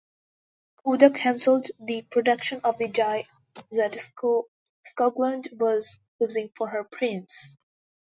Kodak 0.77 1.13
canceled 1.13 1.67
the 1.79 2.01
production 2.01 2.61
of 2.63 2.79
the 2.79 2.87
dye 2.87 3.27
that 3.69 3.93
Skoglund 4.01 5.59
was 5.59 5.95
using 6.19 6.49
for 6.57 6.67
her 6.69 6.85
prints. 6.91 7.51